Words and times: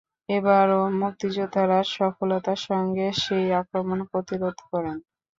এবারও 0.29 0.81
মুক্তিযোদ্ধারা 1.01 1.79
সফলতার 1.91 2.59
সঙ্গে 2.67 3.07
সেই 3.21 3.47
আক্রমণ 3.61 3.99
প্রতিরোধ 4.11 4.57
করেন। 4.69 4.97